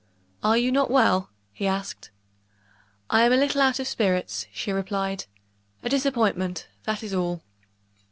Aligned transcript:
"Are 0.43 0.57
you 0.57 0.71
not 0.71 0.89
well?" 0.89 1.29
he 1.51 1.67
asked. 1.67 2.09
"I 3.11 3.21
am 3.21 3.31
a 3.31 3.37
little 3.37 3.61
out 3.61 3.77
of 3.79 3.87
spirits," 3.87 4.47
she 4.51 4.71
replied. 4.71 5.25
"A 5.83 5.89
disappointment 5.89 6.67
that 6.85 7.03
is 7.03 7.13
all." 7.13 7.43